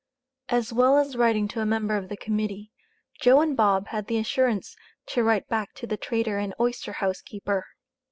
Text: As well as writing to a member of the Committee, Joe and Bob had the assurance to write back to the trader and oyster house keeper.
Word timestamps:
As 0.49 0.73
well 0.73 0.97
as 0.97 1.15
writing 1.15 1.47
to 1.49 1.59
a 1.59 1.65
member 1.67 1.95
of 1.95 2.09
the 2.09 2.17
Committee, 2.17 2.71
Joe 3.21 3.39
and 3.39 3.55
Bob 3.55 3.89
had 3.89 4.07
the 4.07 4.17
assurance 4.17 4.75
to 5.09 5.23
write 5.23 5.47
back 5.47 5.75
to 5.75 5.85
the 5.85 5.95
trader 5.95 6.39
and 6.39 6.55
oyster 6.59 6.93
house 6.93 7.21
keeper. 7.21 7.67